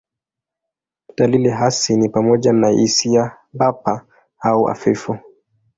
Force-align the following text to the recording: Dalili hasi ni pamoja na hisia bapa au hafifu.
Dalili 1.17 1.49
hasi 1.49 1.97
ni 1.97 2.09
pamoja 2.09 2.53
na 2.53 2.69
hisia 2.69 3.37
bapa 3.53 4.05
au 4.39 4.63
hafifu. 4.63 5.17